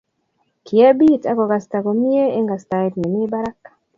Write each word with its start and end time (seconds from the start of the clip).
Kiebit 0.65 1.23
akokasta 1.31 1.77
komie 1.85 2.25
eng 2.37 2.47
kastaet 2.51 2.93
nemi 2.97 3.23
barak 3.31 3.59